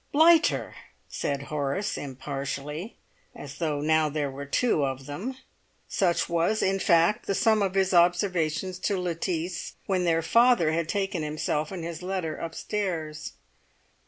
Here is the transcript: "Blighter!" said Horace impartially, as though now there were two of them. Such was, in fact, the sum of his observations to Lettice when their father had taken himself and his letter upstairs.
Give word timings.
"Blighter!" 0.11 0.73
said 1.07 1.43
Horace 1.43 1.95
impartially, 1.95 2.97
as 3.35 3.59
though 3.59 3.81
now 3.81 4.09
there 4.09 4.31
were 4.31 4.47
two 4.47 4.83
of 4.83 5.05
them. 5.05 5.37
Such 5.87 6.27
was, 6.27 6.63
in 6.63 6.79
fact, 6.79 7.27
the 7.27 7.35
sum 7.35 7.61
of 7.61 7.75
his 7.75 7.93
observations 7.93 8.79
to 8.79 8.97
Lettice 8.97 9.73
when 9.85 10.03
their 10.03 10.23
father 10.23 10.71
had 10.71 10.89
taken 10.89 11.21
himself 11.21 11.71
and 11.71 11.83
his 11.83 12.01
letter 12.01 12.35
upstairs. 12.35 13.33